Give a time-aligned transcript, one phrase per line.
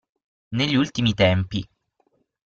[0.55, 1.63] Negli ultimi tempi!